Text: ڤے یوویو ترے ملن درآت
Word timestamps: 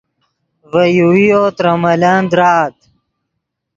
ڤے 0.71 0.83
یوویو 0.97 1.41
ترے 1.57 1.73
ملن 1.81 2.21
درآت 2.31 2.75